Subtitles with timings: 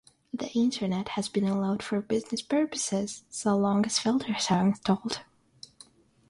[0.33, 5.21] The Internet has been allowed for business purposes so long as filters are installed.